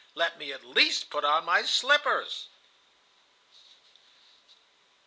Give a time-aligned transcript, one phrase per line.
[0.15, 2.47] Let me at least put on my slippers.